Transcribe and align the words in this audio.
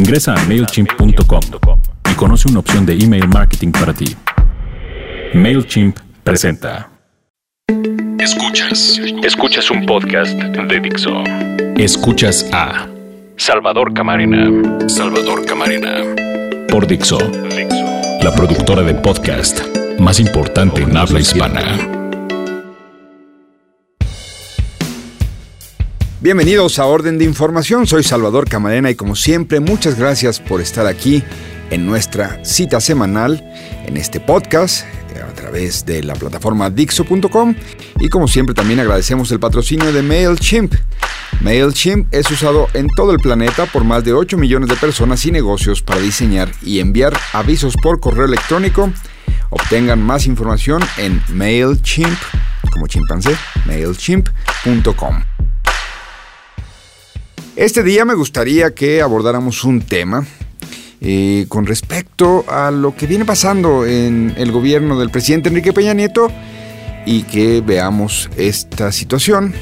Ingresa 0.00 0.32
a 0.32 0.46
MailChimp.com 0.46 1.40
y 2.10 2.14
conoce 2.14 2.48
una 2.48 2.60
opción 2.60 2.86
de 2.86 2.94
email 2.94 3.28
marketing 3.28 3.70
para 3.70 3.92
ti. 3.92 4.16
MailChimp 5.34 5.98
presenta. 6.24 6.88
Escuchas. 8.18 8.98
Escuchas 9.22 9.70
un 9.70 9.84
podcast 9.84 10.32
de 10.32 10.80
Dixo. 10.80 11.22
Escuchas 11.76 12.48
a 12.50 12.88
Salvador 13.36 13.92
Camarena. 13.92 14.88
Salvador 14.88 15.44
Camarena. 15.44 15.98
por 16.70 16.86
Dixo, 16.86 17.18
Dixo. 17.18 18.22
la 18.22 18.34
productora 18.34 18.80
de 18.80 18.94
podcast 18.94 19.60
más 19.98 20.18
importante 20.18 20.80
en 20.80 20.96
habla 20.96 21.20
hispana. 21.20 21.99
Bienvenidos 26.22 26.78
a 26.78 26.84
Orden 26.84 27.16
de 27.16 27.24
Información, 27.24 27.86
soy 27.86 28.02
Salvador 28.02 28.46
Camarena 28.46 28.90
y 28.90 28.94
como 28.94 29.16
siempre 29.16 29.58
muchas 29.58 29.98
gracias 29.98 30.38
por 30.38 30.60
estar 30.60 30.86
aquí 30.86 31.24
en 31.70 31.86
nuestra 31.86 32.44
cita 32.44 32.78
semanal 32.78 33.42
en 33.86 33.96
este 33.96 34.20
podcast 34.20 34.84
eh, 35.16 35.22
a 35.26 35.32
través 35.32 35.86
de 35.86 36.02
la 36.02 36.14
plataforma 36.14 36.68
Dixo.com 36.68 37.54
y 38.00 38.10
como 38.10 38.28
siempre 38.28 38.54
también 38.54 38.80
agradecemos 38.80 39.32
el 39.32 39.40
patrocinio 39.40 39.94
de 39.94 40.02
MailChimp. 40.02 40.74
MailChimp 41.40 42.12
es 42.12 42.30
usado 42.30 42.68
en 42.74 42.88
todo 42.88 43.12
el 43.12 43.18
planeta 43.18 43.64
por 43.64 43.84
más 43.84 44.04
de 44.04 44.12
8 44.12 44.36
millones 44.36 44.68
de 44.68 44.76
personas 44.76 45.24
y 45.24 45.30
negocios 45.30 45.80
para 45.80 46.02
diseñar 46.02 46.52
y 46.60 46.80
enviar 46.80 47.16
avisos 47.32 47.74
por 47.82 47.98
correo 47.98 48.26
electrónico. 48.26 48.92
Obtengan 49.48 50.02
más 50.02 50.26
información 50.26 50.82
en 50.98 51.22
MailChimp, 51.28 52.18
como 52.74 52.88
chimpancé, 52.88 53.34
MailChimp.com. 53.64 55.29
Este 57.56 57.82
día 57.82 58.04
me 58.04 58.14
gustaría 58.14 58.74
que 58.74 59.02
abordáramos 59.02 59.64
un 59.64 59.82
tema 59.82 60.24
eh, 61.00 61.46
con 61.48 61.66
respecto 61.66 62.44
a 62.48 62.70
lo 62.70 62.94
que 62.94 63.06
viene 63.06 63.24
pasando 63.24 63.84
en 63.84 64.32
el 64.36 64.52
gobierno 64.52 64.98
del 64.98 65.10
presidente 65.10 65.48
Enrique 65.48 65.72
Peña 65.72 65.92
Nieto 65.92 66.28
y 67.04 67.24
que 67.24 67.60
veamos 67.60 68.30
esta 68.36 68.92
situación 68.92 69.52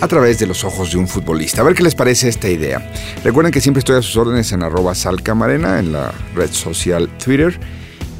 a 0.00 0.08
través 0.08 0.40
de 0.40 0.46
los 0.46 0.64
ojos 0.64 0.90
de 0.92 0.98
un 0.98 1.06
futbolista. 1.06 1.60
A 1.60 1.64
ver 1.64 1.74
qué 1.74 1.84
les 1.84 1.94
parece 1.94 2.28
esta 2.28 2.48
idea. 2.48 2.90
Recuerden 3.22 3.52
que 3.52 3.60
siempre 3.60 3.78
estoy 3.78 3.96
a 3.96 4.02
sus 4.02 4.16
órdenes 4.16 4.50
en 4.52 4.62
arroba 4.62 4.94
salcamarena 4.94 5.78
en 5.78 5.92
la 5.92 6.12
red 6.34 6.50
social 6.50 7.08
Twitter 7.24 7.58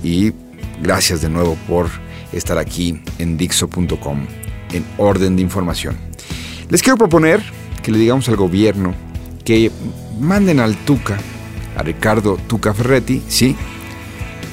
y 0.03 0.33
gracias 0.81 1.23
de 1.23 1.29
nuevo 1.29 1.57
por 1.67 1.91
estar 2.33 2.57
aquí 2.57 3.03
en 3.19 3.37
dixo.com 3.37 4.27
en 4.73 4.85
orden 4.97 5.37
de 5.37 5.43
información. 5.43 5.97
Les 6.71 6.83
quiero 6.83 6.97
proponer 6.97 7.43
que 7.87 7.93
le 7.93 7.99
digamos 7.99 8.29
al 8.29 8.35
gobierno 8.35 8.93
que 9.45 9.71
manden 10.19 10.59
al 10.59 10.75
Tuca, 10.75 11.19
a 11.77 11.85
Ricardo 11.85 12.37
Tuca 12.49 12.75
Ferretti, 12.75 13.23
sí, 13.29 13.55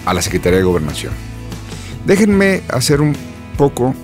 a 0.06 0.14
la 0.14 0.22
Secretaría 0.22 0.60
de 0.60 0.64
Gobernación. 0.64 1.14
Déjenme 2.06 2.62
hacer 2.70 3.02
un 3.02 3.16
poco 3.58 3.96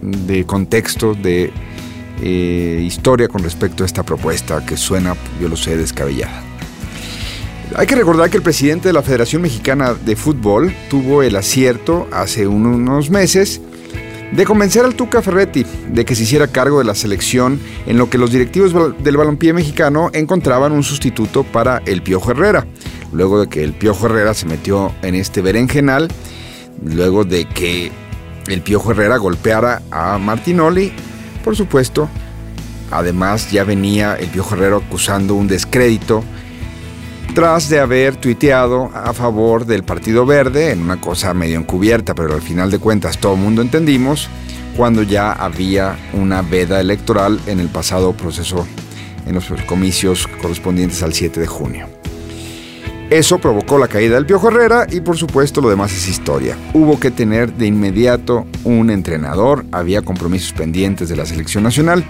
de 0.00 0.46
contexto, 0.46 1.12
de 1.12 1.52
eh, 2.22 2.82
historia 2.82 3.28
con 3.28 3.42
respecto 3.42 3.82
a 3.82 3.86
esta 3.86 4.04
propuesta 4.04 4.64
que 4.64 4.78
suena, 4.78 5.16
yo 5.38 5.50
lo 5.50 5.56
sé, 5.58 5.76
descabellada. 5.76 6.42
Hay 7.76 7.86
que 7.86 7.94
recordar 7.94 8.30
que 8.30 8.38
el 8.38 8.42
presidente 8.42 8.88
de 8.88 8.94
la 8.94 9.02
Federación 9.02 9.42
Mexicana 9.42 9.92
de 9.92 10.16
Fútbol 10.16 10.74
tuvo 10.88 11.22
el 11.22 11.36
acierto 11.36 12.08
hace 12.10 12.46
unos 12.46 13.10
meses 13.10 13.60
de 14.32 14.44
convencer 14.46 14.84
al 14.84 14.94
Tuca 14.94 15.22
Ferretti 15.22 15.64
de 15.88 16.04
que 16.04 16.14
se 16.14 16.22
hiciera 16.22 16.46
cargo 16.46 16.78
de 16.78 16.84
la 16.84 16.94
selección 16.94 17.60
en 17.86 17.98
lo 17.98 18.08
que 18.08 18.18
los 18.18 18.32
directivos 18.32 18.72
del 19.02 19.16
balompié 19.16 19.52
mexicano 19.52 20.10
encontraban 20.12 20.72
un 20.72 20.82
sustituto 20.82 21.44
para 21.44 21.82
el 21.84 22.02
Piojo 22.02 22.30
Herrera. 22.30 22.66
Luego 23.12 23.40
de 23.40 23.48
que 23.48 23.62
el 23.62 23.74
Piojo 23.74 24.06
Herrera 24.06 24.32
se 24.32 24.46
metió 24.46 24.92
en 25.02 25.14
este 25.14 25.42
berenjenal, 25.42 26.08
luego 26.82 27.24
de 27.24 27.44
que 27.44 27.92
el 28.48 28.62
Piojo 28.62 28.92
Herrera 28.92 29.18
golpeara 29.18 29.82
a 29.90 30.16
Martinoli, 30.16 30.92
por 31.44 31.54
supuesto, 31.54 32.08
además 32.90 33.50
ya 33.50 33.64
venía 33.64 34.14
el 34.14 34.28
Piojo 34.28 34.54
Herrera 34.54 34.76
acusando 34.76 35.34
un 35.34 35.46
descrédito 35.46 36.24
tras 37.34 37.70
de 37.70 37.80
haber 37.80 38.16
tuiteado 38.16 38.90
a 38.94 39.12
favor 39.14 39.64
del 39.64 39.84
Partido 39.84 40.26
Verde 40.26 40.70
en 40.70 40.82
una 40.82 41.00
cosa 41.00 41.32
medio 41.32 41.58
encubierta, 41.58 42.14
pero 42.14 42.34
al 42.34 42.42
final 42.42 42.70
de 42.70 42.78
cuentas 42.78 43.18
todo 43.18 43.34
el 43.34 43.40
mundo 43.40 43.62
entendimos, 43.62 44.28
cuando 44.76 45.02
ya 45.02 45.32
había 45.32 45.96
una 46.12 46.42
veda 46.42 46.80
electoral 46.80 47.40
en 47.46 47.60
el 47.60 47.68
pasado 47.68 48.12
proceso, 48.12 48.66
en 49.26 49.34
los 49.34 49.46
comicios 49.66 50.26
correspondientes 50.40 51.02
al 51.02 51.14
7 51.14 51.40
de 51.40 51.46
junio. 51.46 51.86
Eso 53.08 53.38
provocó 53.38 53.78
la 53.78 53.88
caída 53.88 54.16
del 54.16 54.26
Piojo 54.26 54.48
Herrera 54.48 54.86
y 54.90 55.00
por 55.00 55.16
supuesto 55.16 55.60
lo 55.60 55.70
demás 55.70 55.92
es 55.92 56.08
historia. 56.08 56.56
Hubo 56.72 56.98
que 56.98 57.10
tener 57.10 57.52
de 57.54 57.66
inmediato 57.66 58.46
un 58.64 58.90
entrenador, 58.90 59.64
había 59.70 60.02
compromisos 60.02 60.52
pendientes 60.52 61.08
de 61.08 61.16
la 61.16 61.26
selección 61.26 61.64
nacional 61.64 62.04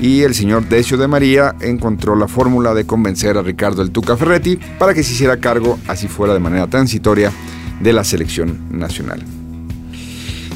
y 0.00 0.22
el 0.22 0.34
señor 0.34 0.68
Decio 0.68 0.96
de 0.96 1.06
María 1.06 1.54
encontró 1.60 2.16
la 2.16 2.26
fórmula 2.26 2.72
de 2.72 2.86
convencer 2.86 3.36
a 3.36 3.42
Ricardo 3.42 3.82
el 3.82 3.90
Tuca 3.90 4.16
Ferretti 4.16 4.58
para 4.78 4.94
que 4.94 5.02
se 5.02 5.12
hiciera 5.12 5.36
cargo, 5.36 5.78
así 5.86 6.08
fuera 6.08 6.32
de 6.32 6.40
manera 6.40 6.66
transitoria, 6.66 7.30
de 7.80 7.92
la 7.92 8.04
selección 8.04 8.66
nacional. 8.70 9.22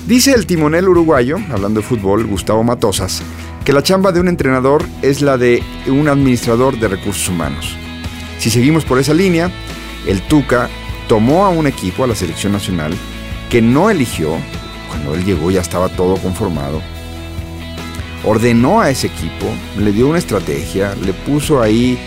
Dice 0.07 0.33
el 0.33 0.47
timonel 0.47 0.89
uruguayo, 0.89 1.37
hablando 1.51 1.81
de 1.81 1.87
fútbol, 1.87 2.27
Gustavo 2.27 2.63
Matosas, 2.63 3.23
que 3.65 3.73
la 3.73 3.83
chamba 3.83 4.13
de 4.13 4.21
un 4.21 4.29
entrenador 4.29 4.85
es 5.03 5.23
la 5.23 5.39
de 5.39 5.63
un 5.87 6.09
administrador 6.09 6.79
de 6.79 6.89
recursos 6.89 7.29
humanos. 7.29 7.77
Si 8.39 8.51
seguimos 8.51 8.85
por 8.85 8.99
esa 8.99 9.15
línea, 9.15 9.51
el 10.07 10.21
Tuca 10.23 10.69
tomó 11.09 11.45
a 11.45 11.51
un 11.51 11.67
equipo, 11.67 12.05
a 12.05 12.07
la 12.07 12.15
selección 12.15 12.53
nacional, 12.53 12.95
que 13.51 13.63
no 13.63 13.89
eligió, 13.89 14.37
cuando 14.89 15.15
él 15.15 15.25
llegó 15.25 15.51
ya 15.51 15.61
estaba 15.61 15.89
todo 15.89 16.17
conformado, 16.17 16.83
ordenó 18.27 18.81
a 18.81 18.91
ese 18.91 19.09
equipo, 19.09 19.47
le 19.79 19.93
dio 19.93 20.09
una 20.09 20.19
estrategia, 20.19 20.95
le 20.95 21.13
puso 21.13 21.61
ahí 21.61 21.99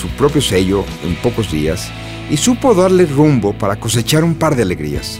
su 0.00 0.08
propio 0.10 0.40
sello 0.40 0.84
en 1.04 1.16
pocos 1.16 1.50
días 1.50 1.90
y 2.30 2.36
supo 2.36 2.74
darle 2.74 3.06
rumbo 3.06 3.52
para 3.52 3.76
cosechar 3.76 4.22
un 4.24 4.34
par 4.34 4.54
de 4.54 4.62
alegrías. 4.62 5.18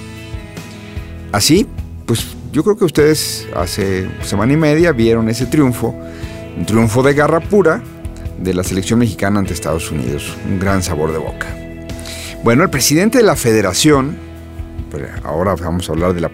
Así, 1.32 1.66
pues 2.04 2.26
yo 2.52 2.62
creo 2.62 2.76
que 2.76 2.84
ustedes 2.84 3.48
hace 3.54 4.08
semana 4.22 4.52
y 4.52 4.56
media 4.56 4.92
vieron 4.92 5.28
ese 5.28 5.46
triunfo, 5.46 5.94
un 6.56 6.64
triunfo 6.64 7.02
de 7.02 7.14
garra 7.14 7.40
pura 7.40 7.82
de 8.40 8.54
la 8.54 8.62
selección 8.62 8.98
mexicana 8.98 9.40
ante 9.40 9.54
Estados 9.54 9.90
Unidos, 9.90 10.36
un 10.48 10.58
gran 10.58 10.82
sabor 10.82 11.12
de 11.12 11.18
boca. 11.18 11.46
Bueno, 12.44 12.62
el 12.62 12.70
presidente 12.70 13.18
de 13.18 13.24
la 13.24 13.34
federación, 13.34 14.16
ahora 15.24 15.54
vamos 15.54 15.88
a 15.88 15.92
hablar 15.92 16.14
del 16.14 16.28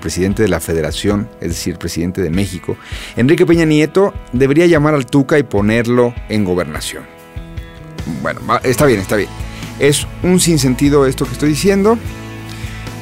presidente 0.00 0.42
de 0.42 0.48
la 0.48 0.60
federación, 0.60 1.28
es 1.40 1.48
decir, 1.48 1.74
el 1.74 1.78
presidente 1.78 2.22
de 2.22 2.30
México, 2.30 2.76
Enrique 3.16 3.46
Peña 3.46 3.64
Nieto, 3.64 4.14
debería 4.32 4.66
llamar 4.66 4.94
al 4.94 5.06
Tuca 5.06 5.38
y 5.38 5.42
ponerlo 5.42 6.14
en 6.28 6.44
gobernación. 6.44 7.04
Bueno, 8.22 8.40
está 8.62 8.86
bien, 8.86 9.00
está 9.00 9.16
bien. 9.16 9.28
Es 9.78 10.06
un 10.22 10.40
sinsentido 10.40 11.06
esto 11.06 11.24
que 11.24 11.32
estoy 11.32 11.50
diciendo. 11.50 11.98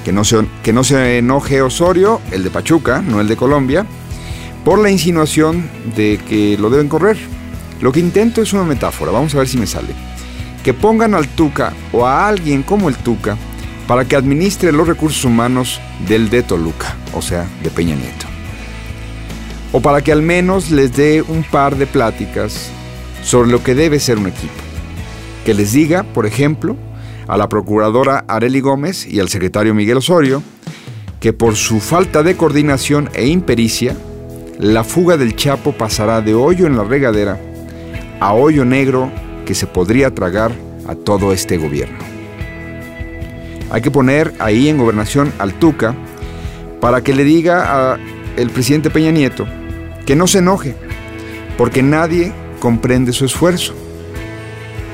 Que 0.04 0.12
no, 0.12 0.22
se, 0.22 0.46
que 0.62 0.72
no 0.72 0.84
se 0.84 1.18
enoje 1.18 1.62
Osorio, 1.62 2.20
el 2.30 2.44
de 2.44 2.50
Pachuca, 2.50 3.02
no 3.02 3.20
el 3.20 3.26
de 3.26 3.36
Colombia, 3.36 3.84
por 4.64 4.78
la 4.78 4.88
insinuación 4.88 5.68
de 5.96 6.20
que 6.28 6.56
lo 6.58 6.70
deben 6.70 6.88
correr. 6.88 7.16
Lo 7.80 7.90
que 7.90 7.98
intento 7.98 8.40
es 8.40 8.52
una 8.52 8.62
metáfora, 8.62 9.10
vamos 9.10 9.34
a 9.34 9.38
ver 9.38 9.48
si 9.48 9.58
me 9.58 9.66
sale. 9.66 9.94
Que 10.62 10.72
pongan 10.72 11.14
al 11.14 11.26
Tuca 11.26 11.72
o 11.92 12.06
a 12.06 12.28
alguien 12.28 12.62
como 12.62 12.88
el 12.88 12.94
Tuca 12.94 13.36
para 13.86 14.04
que 14.04 14.16
administre 14.16 14.72
los 14.72 14.88
recursos 14.88 15.24
humanos 15.24 15.80
del 16.08 16.28
de 16.30 16.42
Toluca, 16.42 16.96
o 17.14 17.22
sea, 17.22 17.46
de 17.62 17.70
Peña 17.70 17.94
Nieto. 17.94 18.26
O 19.72 19.80
para 19.80 20.02
que 20.02 20.12
al 20.12 20.22
menos 20.22 20.70
les 20.70 20.94
dé 20.96 21.22
un 21.22 21.42
par 21.44 21.76
de 21.76 21.86
pláticas 21.86 22.70
sobre 23.22 23.50
lo 23.50 23.62
que 23.62 23.74
debe 23.74 24.00
ser 24.00 24.18
un 24.18 24.26
equipo. 24.26 24.54
Que 25.44 25.54
les 25.54 25.72
diga, 25.72 26.02
por 26.02 26.26
ejemplo, 26.26 26.76
a 27.28 27.36
la 27.36 27.48
procuradora 27.48 28.24
Areli 28.28 28.60
Gómez 28.60 29.06
y 29.06 29.20
al 29.20 29.28
secretario 29.28 29.74
Miguel 29.74 29.98
Osorio 29.98 30.42
que 31.20 31.32
por 31.32 31.56
su 31.56 31.80
falta 31.80 32.22
de 32.22 32.36
coordinación 32.36 33.10
e 33.14 33.26
impericia, 33.26 33.96
la 34.58 34.84
fuga 34.84 35.16
del 35.16 35.34
Chapo 35.34 35.72
pasará 35.72 36.20
de 36.20 36.34
hoyo 36.34 36.66
en 36.66 36.76
la 36.76 36.84
regadera 36.84 37.40
a 38.20 38.32
hoyo 38.32 38.64
negro 38.64 39.10
que 39.44 39.54
se 39.54 39.66
podría 39.66 40.14
tragar 40.14 40.52
a 40.86 40.94
todo 40.94 41.32
este 41.32 41.56
gobierno. 41.56 42.15
Hay 43.70 43.82
que 43.82 43.90
poner 43.90 44.32
ahí 44.38 44.68
en 44.68 44.78
gobernación 44.78 45.32
al 45.38 45.54
Tuca 45.54 45.94
para 46.80 47.00
que 47.02 47.14
le 47.14 47.24
diga 47.24 47.94
al 47.94 48.50
presidente 48.50 48.90
Peña 48.90 49.10
Nieto 49.10 49.46
que 50.06 50.14
no 50.14 50.28
se 50.28 50.38
enoje, 50.38 50.76
porque 51.58 51.82
nadie 51.82 52.32
comprende 52.60 53.12
su 53.12 53.24
esfuerzo. 53.24 53.74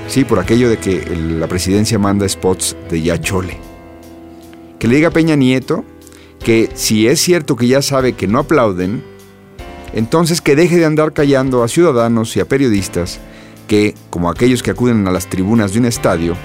Sí, 0.09 0.25
por 0.25 0.39
aquello 0.39 0.69
de 0.69 0.79
que 0.79 1.05
la 1.39 1.47
presidencia 1.47 1.99
manda 1.99 2.29
spots 2.29 2.77
de 2.91 3.03
ya 3.03 3.21
chole. 3.21 3.59
Que 4.79 4.89
le 4.89 4.97
diga 4.97 5.09
a 5.09 5.13
Peña 5.13 5.37
Nieto 5.37 5.85
que 6.43 6.71
si 6.75 7.07
es 7.07 7.21
cierto 7.21 7.57
que 7.57 7.69
ya 7.69 7.83
sabe 7.83 8.15
que 8.15 8.27
no 8.27 8.41
aplauden, 8.41 9.05
entonces 9.93 10.41
que 10.41 10.57
deje 10.57 10.77
de 10.77 10.87
andar 10.87 11.13
callando 11.13 11.63
a 11.63 11.69
ciudadanos 11.69 12.37
y 12.37 12.41
a 12.41 12.47
periodistas 12.47 13.21
que, 13.69 13.95
como 14.11 14.29
aquellos 14.29 14.63
que 14.63 14.71
acuden 14.71 15.07
a 15.07 15.13
las 15.13 15.29
tribunas 15.29 15.73
de 15.73 15.79
un 15.79 15.85
estadio, 15.85 16.37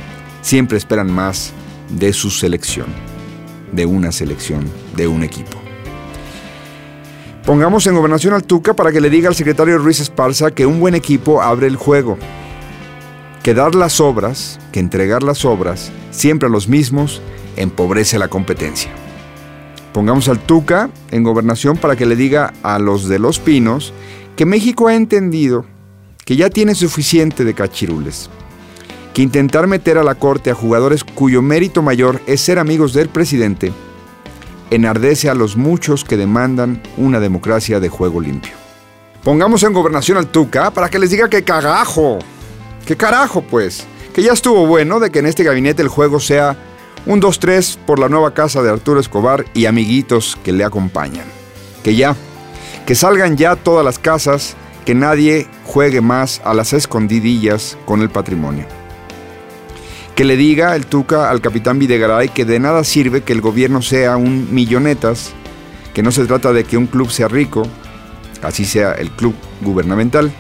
siempre 0.42 0.78
esperan 0.78 1.12
más 1.12 1.52
de 1.89 2.13
su 2.13 2.30
selección, 2.30 2.88
de 3.72 3.86
una 3.86 4.12
selección, 4.12 4.66
de 4.95 5.07
un 5.07 5.24
equipo. 5.24 5.57
Pongamos 7.45 7.88
en 7.88 7.95
gobernación 7.95 8.34
al 8.34 8.44
Tuca 8.44 8.74
para 8.74 8.92
que 8.92 9.00
le 9.00 9.10
diga 9.10 9.30
al 9.30 9.36
secretario 9.36 9.78
Ruiz 9.78 10.01
Esparza 10.01 10.51
que 10.51 10.66
un 10.66 10.80
buen 10.80 10.95
equipo 10.95 11.42
abre 11.42 11.68
el 11.68 11.78
juego, 11.78 12.18
que 13.42 13.54
dar 13.54 13.74
las 13.74 14.01
obras, 14.01 14.60
que 14.74 14.81
entregar 14.81 15.24
las 15.24 15.45
obras, 15.45 15.92
siempre 16.12 16.50
a 16.50 16.51
los 16.51 16.68
mismos, 16.68 17.22
empobrece 17.56 18.19
la 18.19 18.28
competencia. 18.28 18.92
Pongamos 19.94 20.28
al 20.28 20.40
Tuca 20.40 20.90
en 21.12 21.24
gobernación 21.24 21.78
para 21.78 21.95
que 21.95 22.06
le 22.06 22.16
diga 22.16 22.54
a 22.63 22.80
los 22.80 23.07
de 23.07 23.19
Los 23.19 23.40
Pinos 23.40 23.94
que 24.36 24.45
México 24.45 24.88
ha 24.88 24.95
entendido 24.95 25.66
que 26.25 26.36
ya 26.36 26.50
tiene 26.50 26.75
suficiente 26.75 27.45
de 27.45 27.54
cachirules, 27.54 28.30
que 29.18 29.24
intentar 29.24 29.66
meter 29.66 29.98
a 29.98 30.04
la 30.04 30.14
corte 30.14 30.52
a 30.52 30.54
jugadores 30.54 31.04
cuyo 31.04 31.42
mérito 31.42 31.81
mayor 31.81 32.22
es 32.28 32.40
ser 32.40 32.60
amigos 32.60 32.94
del 32.94 33.10
presidente, 33.10 33.74
enardece 34.69 35.28
a 35.28 35.34
los 35.34 35.58
muchos 35.58 36.04
que 36.04 36.18
demandan 36.18 36.84
una 36.98 37.19
democracia 37.19 37.80
de 37.80 37.90
juego 37.90 38.22
limpio. 38.22 38.54
Pongamos 39.24 39.64
en 39.64 39.74
gobernación 39.74 40.19
al 40.19 40.28
Tuca 40.28 40.69
para 40.69 40.90
que 40.90 41.00
les 41.00 41.10
diga 41.10 41.28
que 41.30 41.44
cagajo, 41.44 42.19
que 42.86 42.96
carajo 42.96 43.42
pues, 43.42 43.88
que 44.14 44.22
ya 44.22 44.34
estuvo 44.34 44.68
bueno 44.68 45.00
de 45.00 45.10
que 45.10 45.18
en 45.18 45.25
este 45.25 45.44
gabinete 45.44 45.81
el 45.81 45.88
juego 45.88 46.19
sea 46.19 46.56
un 47.08 47.19
2-3 47.19 47.80
por 47.88 47.98
la 47.98 48.10
nueva 48.10 48.36
casa 48.36 48.62
de 48.62 48.69
Arturo 48.69 49.00
Escobar 49.00 49.46
y 49.56 49.66
amiguitos 49.66 50.38
que 50.44 50.52
le 50.52 50.64
acompañan. 50.64 51.25
Que 51.84 51.96
ya, 51.96 52.16
que 52.86 52.94
salgan 52.94 53.36
ya 53.36 53.56
todas 53.56 53.84
las 53.84 53.98
casas 53.98 54.56
que 54.86 54.94
nadie 54.94 55.48
juegue 55.66 56.02
más 56.02 56.40
a 56.46 56.54
las 56.54 56.72
escondidillas 56.74 57.80
con 57.88 58.04
el 58.04 58.12
patrimonio. 58.12 58.77
Que 60.18 60.25
le 60.25 60.36
diga 60.36 60.75
el 60.75 60.88
Tuca 60.88 61.30
al 61.30 61.42
capitán 61.42 61.78
Videgaray 61.78 62.30
que 62.30 62.44
de 62.44 62.60
nada 62.60 62.84
sirve 62.84 63.22
que 63.22 63.34
el 63.34 63.40
gobierno 63.40 63.84
sea 63.84 64.18
un 64.18 64.52
millonetas, 64.52 65.34
que 65.94 66.02
no 66.02 66.12
se 66.12 66.25
trata 66.25 66.54
de 66.54 66.64
que 66.64 66.75
un 66.75 66.88
club 66.88 67.12
sea 67.12 67.28
rico, 67.28 67.62
así 68.42 68.66
sea 68.66 68.94
el 68.94 69.12
club 69.12 69.36
gubernamental, 69.62 70.31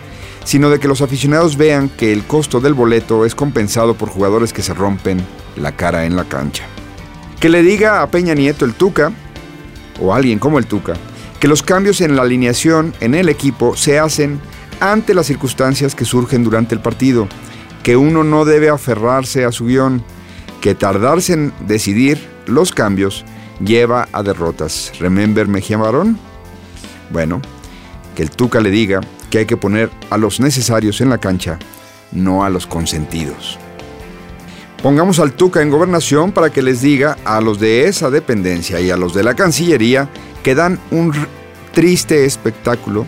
sino 0.43 0.71
de 0.71 0.79
que 0.79 0.87
los 0.87 1.03
aficionados 1.03 1.57
vean 1.57 1.89
que 1.89 2.11
el 2.11 2.23
costo 2.23 2.59
del 2.59 2.73
boleto 2.73 3.23
es 3.23 3.35
compensado 3.35 3.93
por 3.93 4.09
jugadores 4.09 4.51
que 4.51 4.63
se 4.63 4.73
rompen 4.73 5.23
la 5.55 5.73
cara 5.73 6.05
en 6.07 6.15
la 6.15 6.23
cancha. 6.23 6.65
Que 7.39 7.49
le 7.49 7.61
diga 7.61 8.01
a 8.01 8.09
Peña 8.09 8.33
Nieto 8.33 8.65
el 8.65 8.73
Tuca, 8.73 9.11
o 10.01 10.11
alguien 10.11 10.39
como 10.39 10.57
el 10.57 10.65
Tuca, 10.65 10.95
que 11.39 11.47
los 11.47 11.61
cambios 11.61 12.01
en 12.01 12.15
la 12.15 12.23
alineación 12.23 12.95
en 12.99 13.13
el 13.13 13.29
equipo 13.29 13.77
se 13.77 13.99
hacen 13.99 14.39
ante 14.79 15.13
las 15.13 15.27
circunstancias 15.27 15.93
que 15.93 16.03
surgen 16.03 16.43
durante 16.43 16.73
el 16.73 16.81
partido, 16.81 17.27
que 17.87 17.95
uno 17.95 18.25
no 18.25 18.43
debe 18.43 18.67
aferrarse 18.67 19.45
a 19.45 19.53
su 19.53 19.67
guion, 19.67 20.03
que 20.59 20.75
tardarse 20.75 21.31
en 21.31 21.53
decidir 21.67 22.19
los 22.45 22.73
cambios 22.73 23.23
lleva 23.63 24.09
a 24.11 24.23
derrotas. 24.23 24.91
¿Remember 24.99 25.47
Mejía 25.47 25.77
Barón? 25.77 26.19
Bueno, 27.11 27.41
que 28.13 28.23
el 28.23 28.29
Tuca 28.29 28.59
le 28.59 28.71
diga 28.71 28.99
que 29.29 29.37
hay 29.37 29.45
que 29.45 29.55
poner 29.55 29.89
a 30.09 30.17
los 30.17 30.41
necesarios 30.41 30.99
en 30.99 31.09
la 31.09 31.17
cancha, 31.17 31.59
no 32.11 32.43
a 32.43 32.49
los 32.49 32.67
consentidos. 32.67 33.57
Pongamos 34.83 35.21
al 35.21 35.31
Tuca 35.31 35.61
en 35.61 35.69
gobernación 35.69 36.33
para 36.33 36.49
que 36.49 36.61
les 36.61 36.81
diga 36.81 37.15
a 37.23 37.39
los 37.39 37.57
de 37.57 37.87
esa 37.87 38.09
dependencia 38.09 38.81
y 38.81 38.91
a 38.91 38.97
los 38.97 39.13
de 39.13 39.23
la 39.23 39.33
Cancillería 39.33 40.09
que 40.43 40.55
dan 40.55 40.77
un 40.91 41.13
triste 41.71 42.25
espectáculo, 42.25 43.07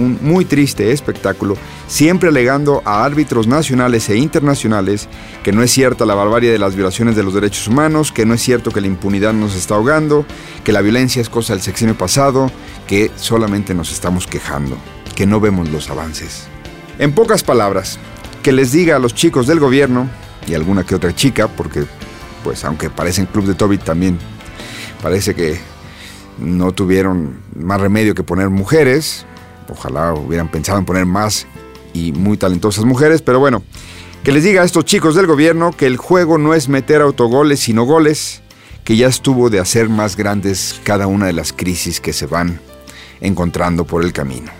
un 0.00 0.18
muy 0.22 0.44
triste 0.44 0.92
espectáculo, 0.92 1.56
siempre 1.86 2.28
alegando 2.28 2.82
a 2.84 3.04
árbitros 3.04 3.46
nacionales 3.46 4.08
e 4.08 4.16
internacionales 4.16 5.08
que 5.42 5.52
no 5.52 5.62
es 5.62 5.70
cierta 5.70 6.06
la 6.06 6.14
barbarie 6.14 6.50
de 6.50 6.58
las 6.58 6.74
violaciones 6.74 7.16
de 7.16 7.22
los 7.22 7.34
derechos 7.34 7.68
humanos, 7.68 8.12
que 8.12 8.26
no 8.26 8.34
es 8.34 8.42
cierto 8.42 8.70
que 8.70 8.80
la 8.80 8.86
impunidad 8.86 9.32
nos 9.32 9.54
está 9.54 9.74
ahogando, 9.74 10.24
que 10.64 10.72
la 10.72 10.80
violencia 10.80 11.22
es 11.22 11.28
cosa 11.28 11.52
del 11.52 11.62
sexenio 11.62 11.96
pasado, 11.96 12.50
que 12.86 13.10
solamente 13.16 13.74
nos 13.74 13.92
estamos 13.92 14.26
quejando, 14.26 14.76
que 15.14 15.26
no 15.26 15.40
vemos 15.40 15.68
los 15.68 15.90
avances. 15.90 16.48
En 16.98 17.12
pocas 17.12 17.42
palabras, 17.42 17.98
que 18.42 18.52
les 18.52 18.72
diga 18.72 18.96
a 18.96 18.98
los 18.98 19.14
chicos 19.14 19.46
del 19.46 19.60
gobierno 19.60 20.08
y 20.46 20.54
alguna 20.54 20.84
que 20.84 20.94
otra 20.94 21.14
chica, 21.14 21.48
porque 21.48 21.84
pues 22.42 22.64
aunque 22.64 22.90
parecen 22.90 23.26
club 23.26 23.46
de 23.46 23.54
Toby 23.54 23.78
también 23.78 24.18
parece 25.02 25.34
que 25.34 25.60
no 26.38 26.72
tuvieron 26.72 27.40
más 27.54 27.80
remedio 27.80 28.14
que 28.14 28.22
poner 28.22 28.48
mujeres. 28.48 29.26
Ojalá 29.70 30.14
hubieran 30.14 30.50
pensado 30.50 30.78
en 30.78 30.84
poner 30.84 31.06
más 31.06 31.46
y 31.92 32.12
muy 32.12 32.36
talentosas 32.36 32.84
mujeres, 32.84 33.22
pero 33.22 33.38
bueno, 33.38 33.62
que 34.24 34.32
les 34.32 34.44
diga 34.44 34.62
a 34.62 34.64
estos 34.64 34.84
chicos 34.84 35.14
del 35.14 35.26
gobierno 35.26 35.72
que 35.72 35.86
el 35.86 35.96
juego 35.96 36.38
no 36.38 36.54
es 36.54 36.68
meter 36.68 37.00
autogoles, 37.00 37.60
sino 37.60 37.84
goles, 37.84 38.42
que 38.84 38.96
ya 38.96 39.06
estuvo 39.06 39.50
de 39.50 39.60
hacer 39.60 39.88
más 39.88 40.16
grandes 40.16 40.80
cada 40.84 41.06
una 41.06 41.26
de 41.26 41.32
las 41.32 41.52
crisis 41.52 42.00
que 42.00 42.12
se 42.12 42.26
van 42.26 42.60
encontrando 43.20 43.84
por 43.84 44.04
el 44.04 44.12
camino. 44.12 44.50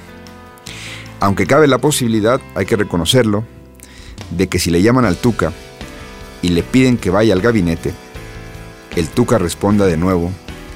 Aunque 1.21 1.47
cabe 1.47 1.67
la 1.67 1.79
posibilidad, 1.79 2.41
hay 2.55 2.67
que 2.67 2.77
reconocerlo, 2.77 3.45
de 4.31 4.49
que 4.49 4.59
si 4.59 4.71
le 4.71 4.83
llaman 4.83 5.05
al 5.05 5.17
Tuca 5.17 5.53
y 6.43 6.49
le 6.49 6.63
piden 6.63 6.97
que 6.97 7.11
vaya 7.11 7.35
al 7.35 7.43
gabinete, 7.43 7.93
el 8.97 9.09
Tuca 9.09 9.39
responda 9.39 9.87
de 9.87 9.97
nuevo 9.97 10.31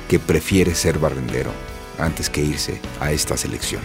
que 0.09 0.19
prefiere 0.19 0.75
ser 0.75 0.99
barrendero 0.99 1.51
antes 1.99 2.29
que 2.29 2.43
irse 2.43 2.81
a 3.01 3.13
esta 3.13 3.37
selección. 3.37 3.81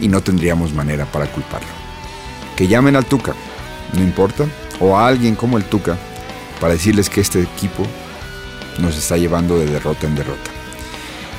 Y 0.00 0.08
no 0.08 0.22
tendríamos 0.22 0.72
manera 0.72 1.06
para 1.06 1.26
culparlo. 1.26 1.68
Que 2.56 2.68
llamen 2.68 2.96
al 2.96 3.06
Tuca, 3.06 3.34
no 3.92 4.00
importa, 4.00 4.46
o 4.80 4.96
a 4.96 5.06
alguien 5.06 5.34
como 5.34 5.56
el 5.56 5.64
Tuca, 5.64 5.96
para 6.60 6.74
decirles 6.74 7.10
que 7.10 7.20
este 7.20 7.42
equipo 7.42 7.84
nos 8.78 8.96
está 8.96 9.16
llevando 9.16 9.58
de 9.58 9.66
derrota 9.66 10.06
en 10.06 10.14
derrota. 10.14 10.50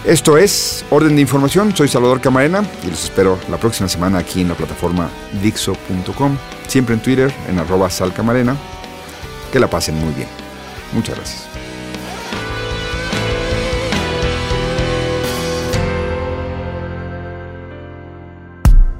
Esto 0.06 0.38
es 0.38 0.86
Orden 0.92 1.16
de 1.16 1.22
Información, 1.24 1.76
soy 1.76 1.88
Salvador 1.88 2.22
Camarena 2.22 2.64
y 2.84 2.92
los 2.92 3.06
espero 3.06 3.40
la 3.50 3.58
próxima 3.58 3.90
semana 3.90 4.20
aquí 4.20 4.42
en 4.42 4.50
la 4.50 4.56
plataforma 4.56 5.10
Dixo.com, 5.42 6.38
siempre 6.68 6.94
en 6.94 7.02
Twitter 7.02 7.34
en 7.50 7.58
arroba 7.58 7.90
salcamarena. 7.90 8.56
Que 9.52 9.60
la 9.60 9.68
pasen 9.68 9.96
muy 9.96 10.14
bien. 10.14 10.28
Muchas 10.94 11.16
gracias. 11.16 11.65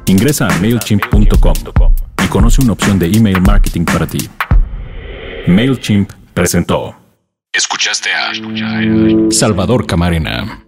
Ingresa 0.08 0.48
a 0.48 0.60
MailChimp.com 0.60 1.54
y 2.24 2.28
conoce 2.28 2.62
una 2.62 2.74
opción 2.74 3.00
de 3.00 3.08
email 3.08 3.42
marketing 3.42 3.86
para 3.86 4.06
ti. 4.06 4.30
MailChimp 5.48 6.12
presentó. 6.34 6.96
Escuchaste 7.52 8.10
a 8.12 8.32
Salvador 9.32 9.88
Camarena, 9.88 10.64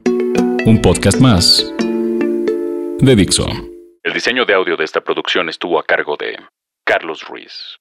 un 0.66 0.82
podcast 0.82 1.20
más 1.20 1.72
de 3.00 3.16
Dixo. 3.16 3.48
El 4.04 4.14
diseño 4.14 4.46
de 4.46 4.56
audio 4.56 4.76
de 4.76 4.86
esta 4.86 5.02
producción 5.02 5.50
estuvo 5.50 5.80
a 5.80 5.84
cargo 5.84 6.16
de 6.18 6.38
Carlos 6.84 7.24
Ruiz. 7.28 7.78